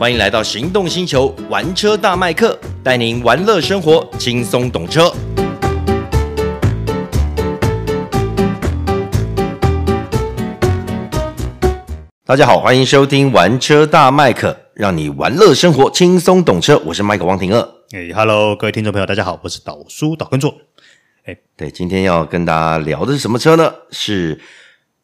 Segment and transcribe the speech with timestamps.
[0.00, 5.14] 欢迎来到行动星球玩车大麦克，带您玩乐生活，轻松懂车。
[12.24, 16.80] 大家好，欢迎收听玩车大麦克，让你玩乐生活，轻松懂车。
[16.86, 17.60] 我是麦克王廷乐。
[17.92, 20.54] 哎，Hello，各位听众朋友，大家好，我是导叔导根座。
[21.26, 23.70] 哎，对，今天要跟大家聊的是什么车呢？
[23.90, 24.40] 是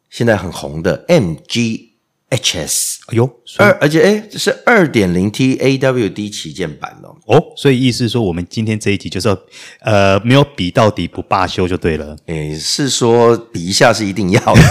[0.09, 1.86] 现在很红的 MG。
[2.29, 7.15] HS，哎呦，二，而且哎，这是二点零 T AWD 旗舰版哦。
[7.25, 9.39] 哦，所以意思是说，我们今天这一集就是要，
[9.79, 12.17] 呃，没有比到底不罢休就对了。
[12.25, 14.61] 哎，是说比一下是一定要的。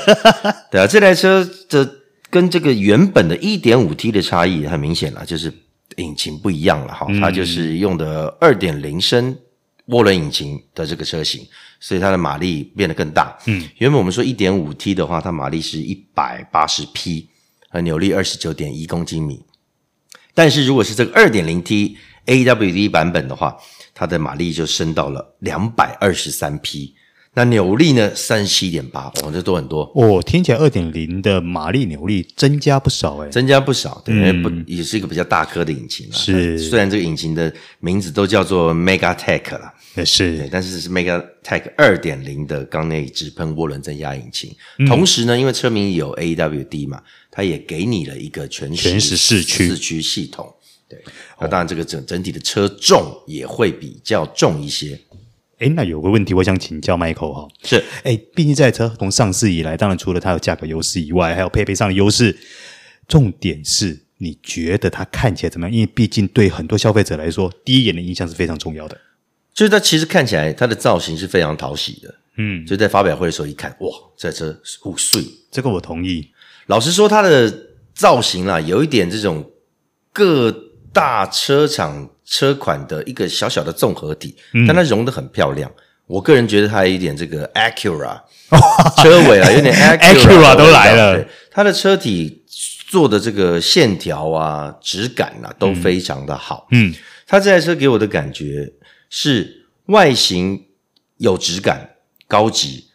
[0.70, 1.90] 对啊，这台车的
[2.28, 5.50] 跟这个原本的一点五 T 的差异很明显了，就是
[5.96, 7.06] 引擎不一样了哈。
[7.18, 9.34] 它就是用的二点零升
[9.88, 11.46] 涡轮引擎的这个车型。
[11.80, 13.36] 所以它的马力变得更大。
[13.46, 17.28] 嗯，原本我们说一点五 T 的话，它马力是一百八十匹，
[17.70, 19.40] 和扭力二十九点一公斤米。
[20.34, 23.56] 但是如果是这个二点零 T AWD 版本的话，
[23.94, 26.94] 它的马力就升到了两百二十三匹。
[27.32, 28.12] 那扭力呢？
[28.12, 30.20] 三十七点八，哦，这多很多哦。
[30.20, 36.12] 听起来二点零的马力扭力增加不少诶，增加不少，对，因为不也是一个比较大颗的引擎啊。
[36.12, 44.54] 是，虽然这个引擎的名字都叫做 MegaTech 啦，也是，但是是 MegaTech 二点零的缸内直喷涡轮增压引擎。
[44.78, 50.54] 嗯、同时呢，因为车名有 AWD 嘛，它也给你了一个全时全时四驱四驱系统。
[50.88, 50.98] 对，
[51.40, 54.98] 那当然这个整整体的车重也会比较重一些。
[55.58, 62.36] 哎，那有个问题，我想请教 Michael 哈，是，哎，毕竟这台车从上市以来，当然除了它有价格优势以外，还有配备上的优势，
[63.06, 65.74] 重点是你觉得它看起来怎么样？
[65.74, 68.98] 因为毕竟对很多消费者来说，第一眼的印象是非常重要的。
[69.60, 76.30] 就是它其实看起来它的造型是非常讨喜的，嗯，就在发表会的时候一看，哇，这台车五岁，这个我同意。
[76.68, 77.52] 老实说，它的
[77.92, 79.44] 造型啦，有一点这种
[80.14, 80.50] 各
[80.94, 82.08] 大车厂。
[82.32, 85.68] 车款的一个小小的综合体，但它融得很漂亮。
[85.68, 88.20] 嗯、我个人觉得它有一点这个 Acura
[89.02, 91.26] 车尾啊，有点 Acura 都来了。
[91.50, 92.44] 它的车体
[92.88, 96.68] 做的这个线条啊、质感啊都非常的好。
[96.70, 96.94] 嗯，
[97.26, 98.72] 它这台车给我的感觉
[99.10, 100.64] 是外形
[101.18, 102.86] 有质感、高级。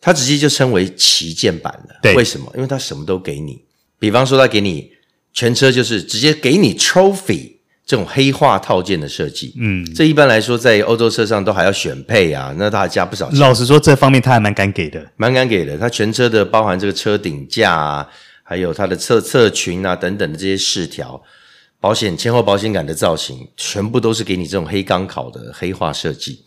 [0.00, 2.00] 它直接就称为旗舰版了。
[2.02, 2.50] 对，为什么？
[2.56, 3.62] 因为它什么都给你。
[4.00, 4.90] 比方说，它给你
[5.32, 7.52] 全车就是直接给你 Trophy。
[7.84, 13.40] 这种黑化套件的设计，嗯，这一般来说在欧洲车上都还要选配啊，那它还加不少钱。
[13.40, 15.76] 老实说，这方面他还蛮敢给的，蛮敢给的。
[15.76, 18.08] 它全车的包含这个车顶架啊，
[18.44, 21.20] 还有它的侧侧裙啊等等的这些饰条，
[21.82, 26.44] 保险前后保险杆的造型，全部都是给你这种黑钢烤的黑化设计。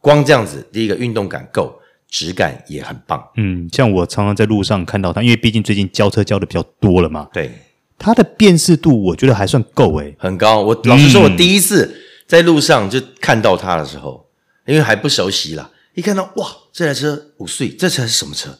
[0.00, 1.74] 光这样子，第一个运动感够，
[2.08, 3.20] 质感也很棒。
[3.36, 7.28] 嗯，像我常常在路上看到它，因为毕竟最近交车交的比较多了嘛。
[7.32, 7.50] 对。
[7.98, 10.62] 它的辨识度我觉得还算够诶，很高。
[10.62, 14.24] 我老实说，我第一次在路上就看到它的时候，
[14.66, 18.56] 嗯、因为还不熟悉啦，一看到哇，这台车五岁，这车是什么车？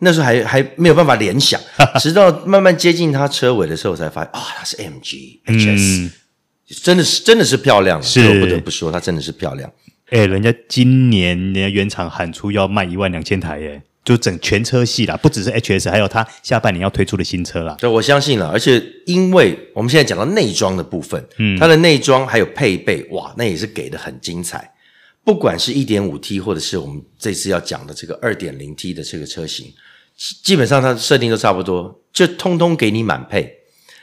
[0.00, 1.60] 那时候还还没有办法联想，
[2.00, 6.10] 直到慢慢接近它车尾的时候，才发现啊，它是 MG HS，嗯、
[6.82, 9.70] 真的是真的是漂亮，是我不得不说，它真的是漂亮。
[10.10, 13.82] 诶，人家今年人家原厂喊出要卖一万两千台诶。
[14.02, 17.76] 就整全车系啦，不只是 HS，还有它下半年要推出的新车啦。
[17.78, 24.72] 对，我相信了，而且因为我们现在讲到内装的部分，嗯，它的内装还有配备，哇，那也是给的很精彩。
[25.22, 29.66] 不管是一点五 T，或者是我们这次要讲的这个二点零 T 的这个车型，
[30.42, 33.52] 基本上它设定都差不多，就通通给你满配。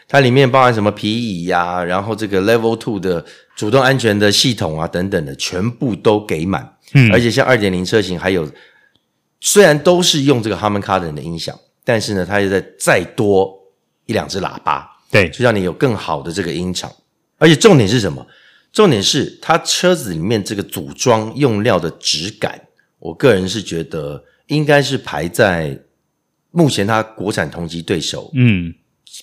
[0.07, 6.77] 它里面包含什么皮椅呀、啊，然后这个 Level Two 的主动安全的系统啊，等等的，全部都给满。
[6.93, 8.49] 嗯，而且像二点零车型还有。
[9.39, 13.53] 虽然都是用这个 Harman Kardon 的音响，但是呢，它又在再多
[14.07, 16.91] 一两只喇叭，对，就让你有更好的这个音场。
[17.37, 18.25] 而且重点是什么？
[18.73, 22.59] 重点是它车子里面这个组装用料的质感，
[22.97, 25.79] 我个人是觉得应该是排在
[26.57, 28.73] 目前它国产同级对手，嗯。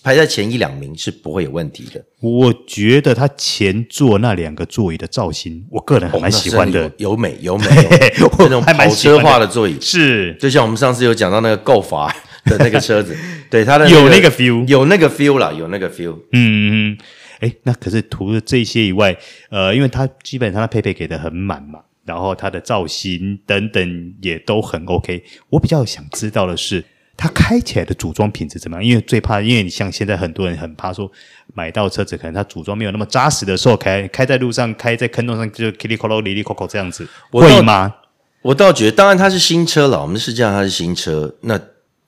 [0.02, 2.04] 排在前一两名是不会有问题的。
[2.20, 7.66] 我觉得它前座那两个座椅的造型，我个人还蛮喜欢的，有美有美，
[8.38, 12.12] 那种跑车化的座椅是，就像我们上次有讲到那个 Golf
[12.44, 13.16] 的那个车子，
[13.48, 16.18] 对它的有那个 feel，有那个 feel 啦，有那个 feel。
[16.32, 16.98] 嗯嗯，
[17.40, 19.16] 哎，那可是除了这些以外，
[19.50, 25.22] 呃，因为它基本上它配备给的很满嘛，然后它的造型等等也都很 OK。
[25.50, 26.84] 我比较想知道的是。
[27.16, 28.84] 它开起来的组装品质怎么样？
[28.84, 31.10] 因为最怕，因为你像现在很多人很怕说，
[31.54, 37.94] 买到车子可能它组装没有那么扎实的时候，开开在路上，开在坑洞上就噼里啪啦、哩哩抠抠这样子，会吗？
[38.42, 41.58] 我倒觉得，当然它是新车了，我们实际上它是新车，那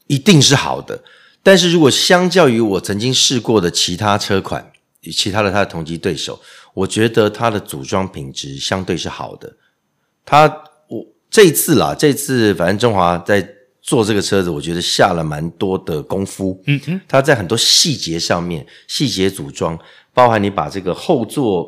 [0.07, 1.03] 一定是好的。
[1.43, 4.73] 但是如果相较于我曾经试过的其他车款，
[5.13, 6.39] 其他的它的同级对手，
[6.75, 9.57] 我觉得它的组装品质相对是好的。
[10.25, 10.47] 它
[10.89, 13.49] 我这次啦，这次反正中华在
[13.87, 16.61] 做这个车子，我觉得下了蛮多的功夫。
[16.67, 19.79] 嗯嗯，它在很多细节上面，细节组装，
[20.13, 21.67] 包含你把这个后座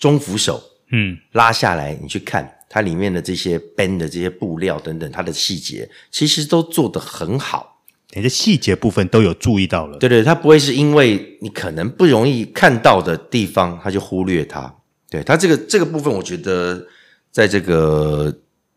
[0.00, 0.60] 中扶手
[0.90, 2.50] 嗯拉下来，你去看。
[2.66, 7.82] 它里面的这些 band 的这些布料等等，它的细节其实都做得很好，
[8.14, 9.96] 你的细节部分都有注意到了。
[9.98, 14.74] 对对，它不会是因为你可能不容易看到的地方，它就忽略它。
[15.08, 16.84] 对，它这个这个部分，我觉得
[17.30, 18.34] 在这个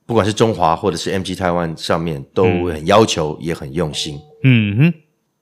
[0.08, 4.18] 不管是中华或者是 MG Taiwan 上面都很要求，也很用心。
[4.44, 4.94] 嗯哼，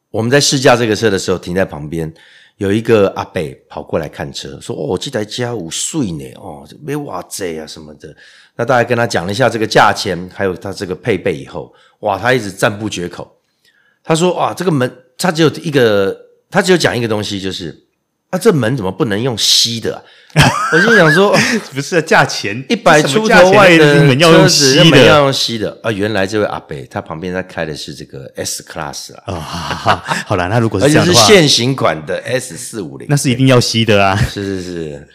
[0.10, 2.12] 我们在试驾这个车的时候，停在旁边。
[2.58, 8.16] 有一个阿伯跑过来看车，说：“哦，这台车五岁呢，哦，没哇这啊什么的。”
[8.56, 13.30] 那大概跟他讲了一下这个价钱，还有他这个配备以后，哇，他一直赞不绝口。
[14.04, 16.18] 他说：“哇，这个门，他只有一个，
[16.50, 17.78] 他只有讲一个东西，就是。”
[18.31, 20.01] 那、啊、这门怎么不能用吸的、啊？
[20.74, 21.33] 我心想说，
[21.74, 25.89] 不是啊价钱一百出头外的门要用吸的，门要用吸的啊！
[25.89, 29.24] 原来这位阿伯他旁边在开的是这个 S Class 啊。
[29.27, 34.18] 哦、 好，好了，那如果是这样的话，而且是现行款的 S 四五零，那是一定要吸的啊！
[34.18, 35.07] 是是是。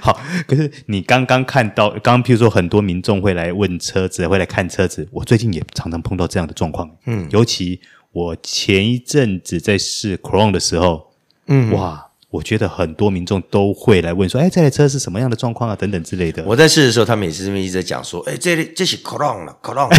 [0.00, 6.88] 好，可是你刚刚看到，刚刚譬如说很多民众会来问车子，会来看车子，我最近也常常碰到这样的状况。
[7.06, 7.80] 嗯，尤其
[8.12, 11.10] 我前一阵子在试 Crown 的时候，
[11.48, 12.06] 嗯，哇。
[12.32, 15.76] 我觉得很多民众都会来问说：“哎，这台车是什么样的状况啊？
[15.76, 19.90] 等等之类的。”我在试的时候，他们也是这么一直在讲说：“哎， 这里这是 Crown 了，Crown，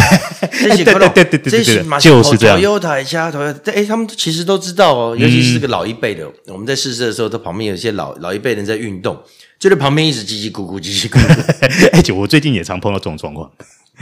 [0.50, 2.60] 这是 Crown，对对对对对，这是就是这样。
[2.60, 6.28] Toyota 一下，Toyota，哎，他们其实都知道哦，尤其是这个老一辈的。
[6.48, 9.16] 我们在试车的时候，他旁边有一些老老一辈人在运动，
[9.60, 11.88] 就在旁边一直叽叽咕咕，叽叽咕咕。
[11.92, 13.48] 哎，就我最近也常碰到这种状况。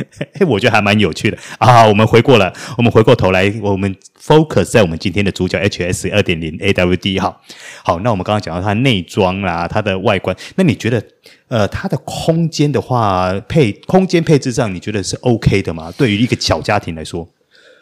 [0.49, 1.87] 我觉得还蛮有趣的啊！
[1.87, 7.39] 我们回过了，我们回过头来，我们 focus 在我们今天的主角 HS 二点零 AWD 哈。
[7.85, 11.03] 好，那我们刚刚讲到它内装啦，它的外观，那你觉得
[11.49, 15.93] 呃，它的空间的话，配空间配置上，你觉得是 OK 的吗？
[15.99, 17.29] 对于一个小家庭来说，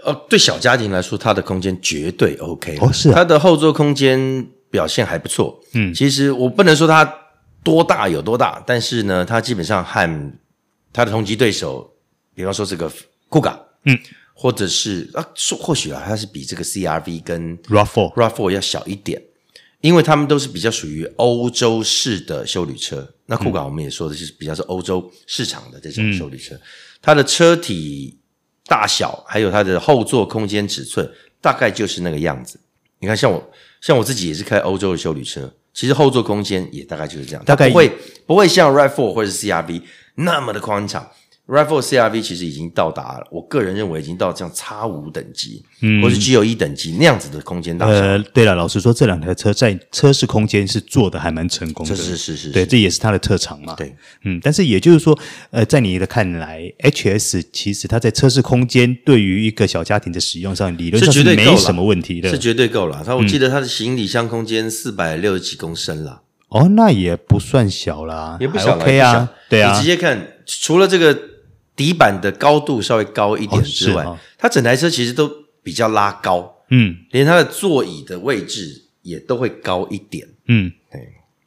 [0.04, 2.76] 呃，对小家庭来说，它的空间绝对 OK。
[2.80, 5.60] 哦，是啊，它的后座空间表现还不错。
[5.74, 7.14] 嗯，其实我不能说它
[7.62, 10.32] 多大有多大，但是呢，它基本上和
[10.92, 11.88] 它的同级对手。
[12.40, 12.90] 比方说这个
[13.28, 13.54] Kuga，
[13.84, 13.98] 嗯，
[14.32, 19.22] 或者是啊，说或许啊，它是比这个 CRV 跟 RAV4 RAV4 要小一点，
[19.82, 23.06] 因为他们都是比较属于欧洲式的修旅车。
[23.26, 26.60] 那 Kuga 我们也说的是比较是欧洲市场的这种修旅车，嗯、
[27.02, 28.18] 它的车体
[28.64, 31.06] 大小还有它的后座空间尺寸，
[31.42, 32.58] 大概就是那个样子。
[33.00, 33.50] 你看，像我
[33.82, 37.92] 像我自己也是开欧洲的修旅车，其实后座空间也大概就是这样，大概不会
[38.26, 39.82] 不会像 RAV4 或者是 CRV
[40.14, 41.06] 那么的宽敞。
[41.50, 47.92] RAV4 CRV 其实已经到达了，我个人认为已经到这样 X5 等级，嗯，或是 G O 一等级那样子的空间大小。
[47.92, 53.74] 呃，对了，老实说，这两台车在车室空间是做的还蛮成功的，是是是是，对，这也是它的特长嘛。
[53.74, 53.92] 对，
[54.22, 55.18] 嗯，但是也就是说，
[55.50, 63.02] 呃，在你的看来，HS 其实它在车室空间对于一个小家庭的使用上，理论上是没什么问题的，是绝对够了。
[63.04, 71.29] 它我记得它的行李箱空间四百六十几公升了，哦，那也不算小啦，也不小了，OK 啊，对啊，你直接看，除了这个。
[71.80, 75.26] 底板的高度稍微高一点之外，哦哦、它整台车其实都
[75.62, 81.00] 比较拉高，嗯，连它的座椅的位置也都会高一点，嗯，对，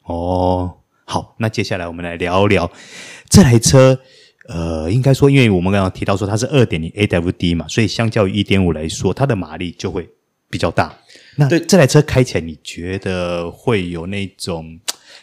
[0.06, 0.74] 哦，
[1.06, 2.72] 好，那接下来我们来聊聊
[3.30, 4.00] 这台车，
[4.50, 10.10] 呃，应该说，因为我们刚刚提到说它是二点零 AWD 嘛，所以相较于一点五来说，它的马力就会
[10.50, 10.98] 比较大。
[11.36, 14.80] 那对这台车开起来，你觉得会有那种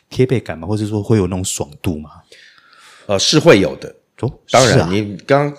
[0.08, 0.68] 贴背感吗？
[0.68, 2.10] 或者说会有那种爽度吗？
[3.06, 3.96] 呃，是会有的。
[4.20, 5.52] 哦，当然，啊、你刚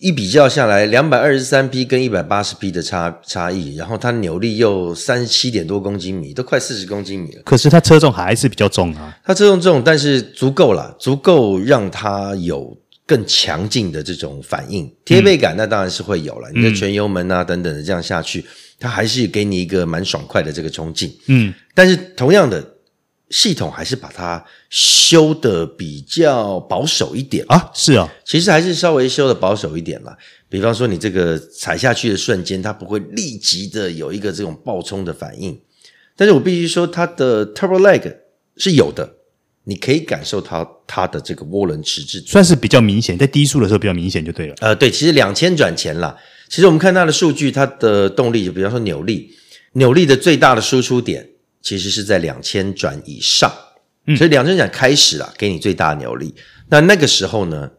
[0.00, 7.42] 一比较下来，两百二十三匹跟一百八十匹的差差异，然后它扭力又三十七点多公斤米，都快四十公斤米了。
[7.44, 9.18] 可是它车重还是比较重啊。
[9.24, 16.48] 它车重重，但是足够了，足够让它有更强劲的这种反应，贴背感那当然是会有了。
[16.50, 18.44] 嗯、你的全油门啊等等的这样下去，
[18.78, 21.12] 它还是给你一个蛮爽快的这个冲劲。
[21.26, 22.64] 嗯，但是同样的。
[23.30, 30.16] 系统还是把它修的比较保守一点啊，是啊，其实还是稍微修的保守一点啦。
[30.48, 35.60] 比方说，你这个踩下去的瞬间，它不会立即的有一个这种爆冲的反应。
[36.16, 38.16] 但是我必须说，它的 Turbo Lag
[38.56, 39.16] 是有的，
[39.64, 44.54] 你可以感受到它的这个涡轮迟滞，算是比较明显，在低速的时候比较明显就对了。
[44.60, 46.16] 呃，对，其实两千转前啦，
[46.48, 49.30] 其实我们看它的数据，它的动力，就比方说扭力，
[49.74, 51.28] 扭力的最大的输出点。
[51.68, 53.52] 其实是在两千转以上，
[54.06, 56.34] 嗯、所以两千转开始了，给你最大的扭力。
[56.70, 57.70] 那那个时候呢，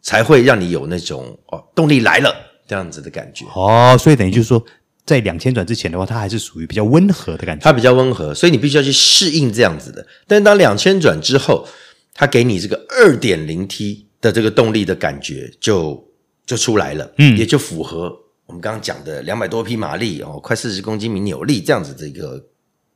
[0.00, 2.34] 才会让你有那种哦动力来了
[2.66, 3.44] 这样子的感觉。
[3.54, 4.64] 哦，所以等于就是说，
[5.04, 7.62] 在两千转之前的话，它还是属于比较温和的感觉。
[7.62, 10.06] 它比较温和，所以你必须要去适应这样子的。
[10.26, 11.68] 但是当两千转之后，
[12.14, 16.02] 它给你这个二点零 T 的这个动力的感觉就
[16.46, 18.10] 就出来了，嗯，也就符合
[18.46, 22.42] 我们刚刚讲的两百多匹马力哦，快四十公斤米扭力这样子的一个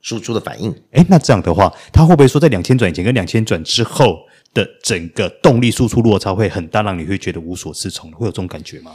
[0.08, 0.74] 输出的反应。
[0.92, 4.20] 哎，那这样的话，它会不会说在两千转以前跟两千转之后
[4.54, 8.10] 的整个动力输出落差会很大，让你会觉得无所适从？
[8.12, 8.92] 会有这种感觉吗？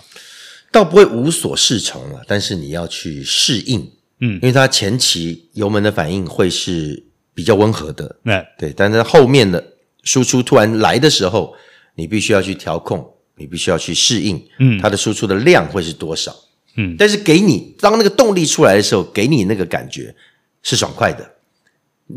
[0.72, 3.80] 倒不会无所适从了，但是你要去适应，
[4.22, 7.04] 嗯，因为它前期油门的反应会是
[7.36, 9.64] 比较温和的，嗯，对，但是后面的
[10.02, 11.54] 输出突然来的时候，
[11.94, 16.36] 你必须要去调控，你必须要去适应，嗯，它的输出的量会是多少，
[16.76, 20.16] 嗯，但是给你当那个动力出来的时候，给你那个感觉
[20.64, 21.30] 是爽快的。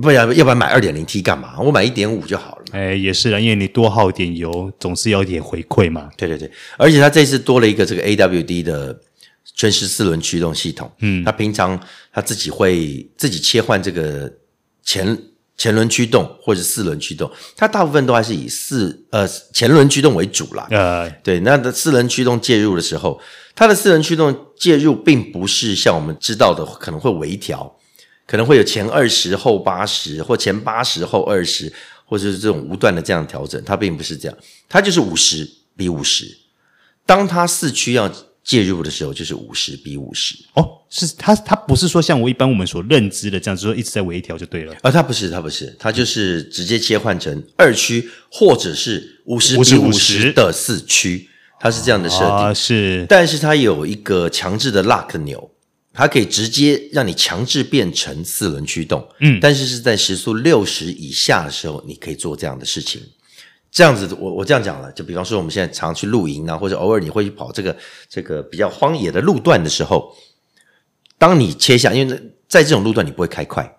[0.02, 1.60] 不然，要不然买二点零 T 干嘛？
[1.60, 2.64] 我买一点五就好了。
[2.72, 6.10] 哎，也是啊，因为你多耗点油，总是要一点回馈嘛。
[6.16, 8.98] 对对对，而且它这次多了一个这个 AWD 的
[9.54, 10.90] 全时四轮驱动系统。
[10.98, 11.80] 嗯，它平常
[12.12, 14.30] 它自己会自己切换这个
[14.82, 15.16] 前
[15.56, 20.66] 前轮驱动或者四轮驱动，它大部分都还是以四呃前轮驱动为主啦。
[20.70, 23.18] 呃，对，那的四轮驱动介入的时候，
[23.54, 27.72] 它的四轮驱动介入并不是像我们知道的可能会微调。
[28.26, 31.72] 可能会有前二十后八十，或前八十后二十，
[32.04, 34.36] 或者是这种无断的这样调整，它并不是这样，
[34.68, 36.36] 它就是五十比五十。
[37.06, 40.34] 当它四驱要介入的时候，就是五十比五十。
[40.54, 44.74] 哦，是它，它不是说像我一般我们所认知的这样子说一直在微调就对了。
[44.82, 51.28] 啊，它不是，它不是，它就是直接切换成二驱或者是五十比五十的四驱，
[51.60, 52.28] 它是这样的设定。
[52.28, 55.52] 啊，是，但是它有一个强制的 lock 钮。
[55.96, 63.00] 它可以直接让你强制变成四轮驱动，嗯，但是是在时速六十以下的时候，你可以做这样的事情。
[63.70, 67.74] 这样子，我我这样讲了，就比方说我们现在常去露营啊，或者偶尔你会去跑这个
[68.10, 70.14] 这个比较荒野的路段的时候，
[71.16, 73.78] 当你切下，因为在这种路段你不会开快，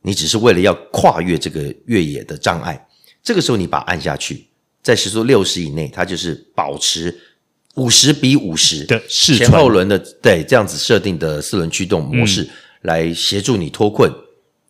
[0.00, 2.88] 你只是为了要跨越这个越野的障碍，
[3.22, 4.48] 这个时候你把它按下去，
[4.82, 7.14] 在时速六十以内，它就是保持。
[7.76, 12.48] 五十比五十的前后轮的对这样子设定的四轮驱动模式，嗯、
[12.82, 14.12] 来协助你脱困、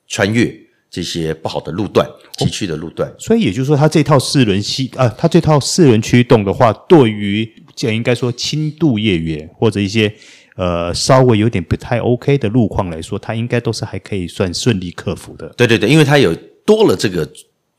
[0.07, 0.55] 穿越
[0.91, 3.11] 这些不好的路段、崎岖的路段。
[3.19, 10.13] 所以也就是说，它这套四轮系啊，它这套四轮驱动的话，对于这应该说轻度越野或者一些
[10.57, 15.49] 呃稍微有点不太 OK 的路况来说，它应该都是还可以算顺利克服的。
[15.57, 16.35] 对对对，因为它有
[16.67, 17.27] 多了这个。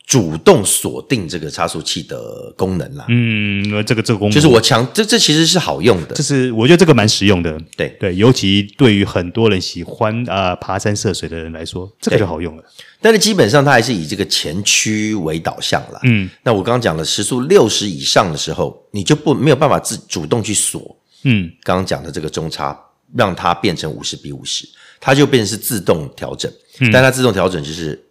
[0.10, 4.34] 主动锁定这个差速器的功能啦，嗯，这个这个功能。
[4.34, 7.96] 就是我强，这这其实是好用的，这是我觉得这个蛮实用的，对。
[8.00, 12.64] 对，尤其对于很多人喜欢啊、呃、爬山涉水的人来说，这个就好用了。
[13.00, 16.00] 但是基本上它还是以这个前驱为导向啦。
[16.06, 22.76] 嗯，那我刚刚讲了时速六十以上的时候，你就不没有办法自主动去锁，嗯，刚刚讲的这个中差
[23.16, 24.68] 让它变成五十比五十，
[25.00, 28.04] 它就变成是自动调整，嗯、但它自动调整就是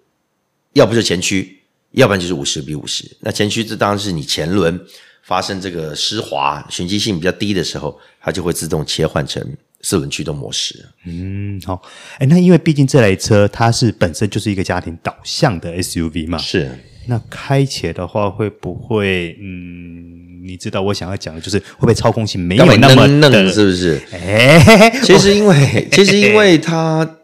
[0.75, 1.58] 要不就前驱。
[1.93, 4.79] 要不然就是五十比五十，那前驱这当然是你前轮
[5.23, 9.43] 发生这个湿滑、循迹性比较低的时候，它就会自动切换成
[9.81, 10.87] 四轮驱动模式。
[11.07, 11.81] 嗯，好，
[12.19, 16.71] 哎，那因为毕竟这台车它是本身就是一个家庭导向的 SUV 嘛，是。
[17.07, 23.99] 那开起来的话会不会，嗯，你知道我想要讲的就是会不会操控性没有那么嫩，嫩，是不是？
[24.13, 27.17] 哎，其实因为 其实因为它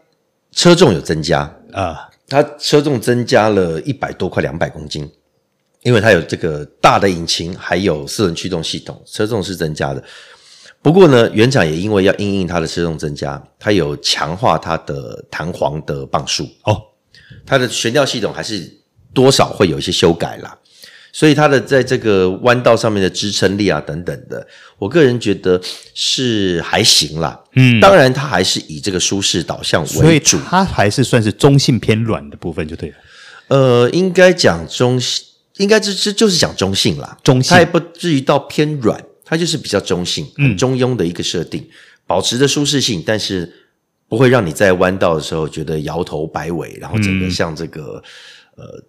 [0.51, 1.41] 车重有增加
[1.71, 2.09] 啊。
[2.27, 5.09] 它车重增加了一百多，快两百公斤，
[5.83, 10.03] 因为它有这个大的引擎，还有四轮驱动系统，车重是增加的。
[10.81, 16.81] 不过呢，原厂也因为要因应它的车重增加，它有强化它的弹簧的磅数哦，
[17.45, 18.71] 它的悬吊系统还是
[19.13, 20.57] 多少会有一些修改啦。
[21.15, 24.45] 所以它的在这个弯道上面的支撑力啊等等的，
[24.77, 25.61] 我个人觉得
[25.93, 27.39] 是还行啦。
[27.53, 32.95] 嗯，当然它还是以这个舒适导向为主，所以它还是算是中性偏软的部分就对了。
[33.47, 37.17] 呃，应该讲中性，应该这这就是讲中性啦。
[37.23, 41.71] 中性，它也不至于到偏软，它就是比较中性、很中庸的一个设定，嗯、
[42.05, 43.49] 保持着舒适性，但是
[44.09, 48.03] 不会让你在弯道的时候觉得摇头摆尾，然后整个像这个、
[48.57, 48.83] 嗯、呃。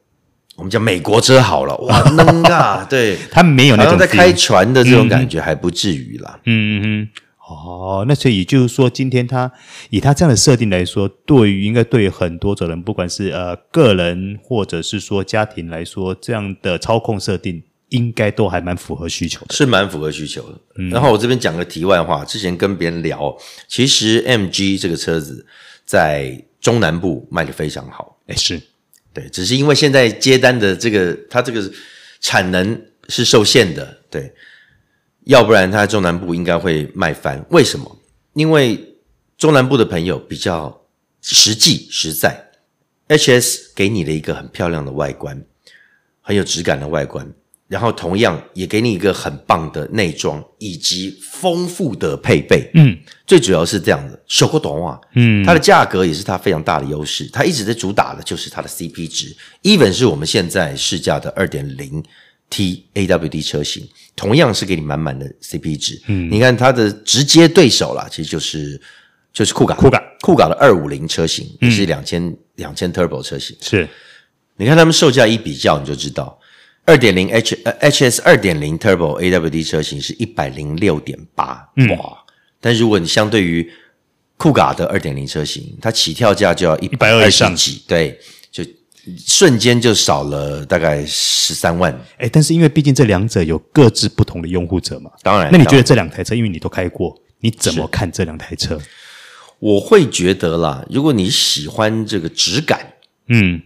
[0.57, 6.41] 我们讲美国车好了， 哇，能啊，对，他们没有那种在开船的这种感觉，还不至于啦。
[6.47, 7.09] 嗯嗯，
[7.47, 9.53] 哦，那所以也就是说，今天他
[9.91, 20.59] 以他这样的设定来说，对于应该对于很多种人，不管是呃个人或者是说家庭来说，这样的操控设定应该都还蛮符合需求的，是蛮符合需求的。
[20.79, 23.37] 嗯、然后我这边讲个题外话，之前跟别人聊，
[23.69, 25.47] 其实 MG 这个车子
[25.85, 28.59] 在中南部卖的非常好，诶是。
[29.17, 31.73] 对，只是因为现在接单的这个，它这个
[32.21, 34.31] 产能是受限的，对，
[35.25, 37.43] 要不然它中南部应该会卖翻。
[37.49, 37.99] 为什么？
[38.35, 38.99] 因为
[39.39, 40.83] 中南部的朋友比较
[41.23, 42.51] 实际实在
[43.09, 45.43] ，HS 给你了一个很漂亮的外观，
[46.21, 47.33] 很有质感的外观。
[47.69, 52.97] 然后同样也给你一个很棒的内装以及丰富的配备，嗯，
[53.27, 62.01] 最主要是这样的，小过懂啊，嗯，它的价格也是它非常大的优势，它一直在主打的就是它的 CP 值，even 是我们现在试驾的二点零
[62.49, 68.81] T AWD 车型，同样是给你满满的 CP 值，嗯，你看它的直接对手啦，其实就是
[69.33, 73.89] 就是酷卡，酷卡，酷卡的二五零车型，也是两千两千 Turbo 车型，是，
[74.57, 76.39] 你看他们售价一比较，你就知道。
[76.87, 82.25] 二点零 H 呃 HS 二点零 Turbo AWD 车型是一百零六点八哇！
[82.61, 83.69] 但如果你相对于
[84.37, 88.19] 酷卡的二点零车型，它起跳价就要一百二十几，对，
[88.53, 88.65] 就
[89.27, 91.93] 瞬间就少了大概十三万。
[92.19, 95.51] 哎，但是因为毕竟这两者有各自不同的拥护者嘛，当然。
[95.51, 98.81] 那你觉得这两台车，因为你都开过，你怎么看这两台车？
[99.59, 102.93] 我会觉得啦，如果你喜欢这个质感，
[103.27, 103.61] 嗯。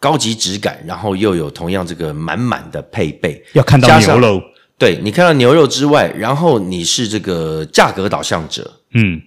[0.00, 4.42] 高级质感，然后又有同样这个满满的配备，要看到牛肉。
[4.78, 9.20] 对，你看到牛肉之外，然后你是这个价格导向者，嗯，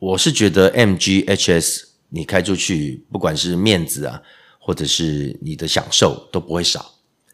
[0.00, 4.20] 我是觉得 MG HS 你开出去，不管是面子啊，
[4.58, 6.84] 或者是你的享受都不会少，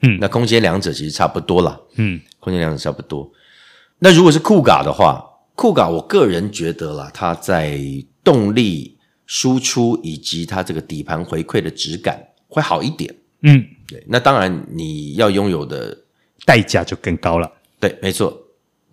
[0.02, 3.32] 嗯，那空间两者其实差不多啦，嗯，空间两者差不多。
[4.00, 7.80] 那如果是酷嘎的话，酷嘎我个人觉得啦，它在
[8.22, 12.22] 动力输出以及它这个底盘回馈的质感。
[12.52, 15.97] 会好一点，嗯，对，那当然你要拥有的
[16.44, 18.38] 代价就更高了，对，没错，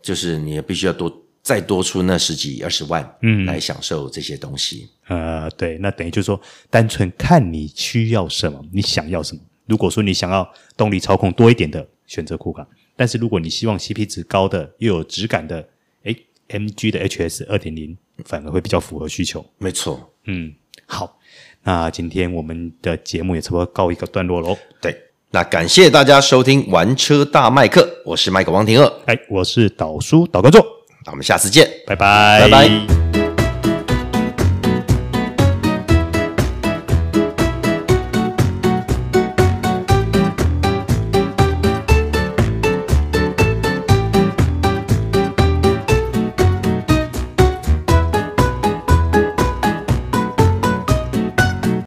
[0.02, 6.40] 就是你也必须要多再多出那十几二十万，嗯，来享受这些东西，呃，对，那等于就是说，
[6.70, 9.42] 单纯看你需要什么，你想要什么。
[9.66, 12.64] 如果说你想要动力操控多一点的，选择酷卡；
[12.96, 15.68] 但是如果你希望 CP 值高的又有质感的，
[16.04, 20.54] 诶，MG 的 HS 二点零反而会比较符合需求，没错，嗯，
[20.90, 21.18] 好。
[21.64, 24.58] 那今天我们的节目也差不多告一个段落喽。
[24.82, 24.96] 对，
[25.32, 30.66] 那感谢大家收听《玩车大麦克》，我是麦克王廷乐，哎，我是导叔导观众，
[31.06, 32.99] 那我们下次见，拜拜，拜拜。